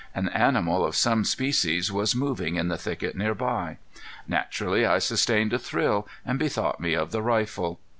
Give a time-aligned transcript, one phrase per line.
[0.15, 3.77] An animal of some species was moving in the thicket nearby.
[4.27, 7.79] Naturally I sustained a thrill, and bethought me of the rifle.